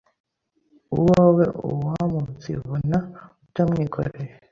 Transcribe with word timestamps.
uwawe 0.97 1.43
aumunsivuna 1.59 2.97
utamwikoreye 3.45 4.31